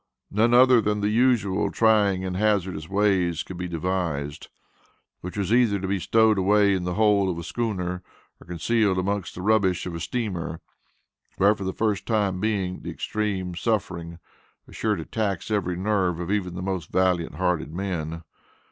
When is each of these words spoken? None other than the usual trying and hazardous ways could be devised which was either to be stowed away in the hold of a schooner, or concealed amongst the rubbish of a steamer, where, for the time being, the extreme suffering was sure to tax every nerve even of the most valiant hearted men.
None 0.31 0.51
other 0.51 0.81
than 0.81 1.01
the 1.01 1.11
usual 1.11 1.69
trying 1.71 2.25
and 2.25 2.35
hazardous 2.35 2.89
ways 2.89 3.43
could 3.43 3.57
be 3.57 3.67
devised 3.67 4.47
which 5.19 5.37
was 5.37 5.53
either 5.53 5.79
to 5.79 5.87
be 5.87 5.99
stowed 5.99 6.39
away 6.39 6.73
in 6.73 6.85
the 6.85 6.95
hold 6.95 7.29
of 7.29 7.37
a 7.37 7.43
schooner, 7.43 8.01
or 8.41 8.47
concealed 8.47 8.97
amongst 8.97 9.35
the 9.35 9.43
rubbish 9.43 9.85
of 9.85 9.93
a 9.93 9.99
steamer, 9.99 10.59
where, 11.37 11.53
for 11.53 11.65
the 11.65 12.01
time 12.03 12.39
being, 12.39 12.81
the 12.81 12.89
extreme 12.89 13.53
suffering 13.53 14.17
was 14.65 14.75
sure 14.75 14.95
to 14.95 15.05
tax 15.05 15.51
every 15.51 15.75
nerve 15.77 16.19
even 16.31 16.47
of 16.47 16.55
the 16.55 16.63
most 16.63 16.89
valiant 16.91 17.35
hearted 17.35 17.71
men. 17.71 18.23